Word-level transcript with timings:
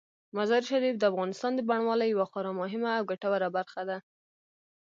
مزارشریف 0.37 0.95
د 0.99 1.03
افغانستان 1.11 1.51
د 1.55 1.61
بڼوالۍ 1.69 2.07
یوه 2.11 2.25
خورا 2.31 2.51
مهمه 2.61 2.91
او 2.97 3.03
ګټوره 3.11 3.47
برخه 3.57 3.81
ده. 3.89 3.97